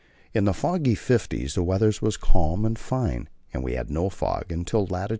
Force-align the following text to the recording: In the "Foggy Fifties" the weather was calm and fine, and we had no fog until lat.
In 0.33 0.45
the 0.45 0.53
"Foggy 0.55 0.95
Fifties" 0.95 1.53
the 1.53 1.61
weather 1.61 1.93
was 2.01 2.17
calm 2.17 2.65
and 2.65 2.79
fine, 2.79 3.29
and 3.53 3.63
we 3.63 3.73
had 3.73 3.91
no 3.91 4.09
fog 4.09 4.51
until 4.51 4.87
lat. 4.87 5.09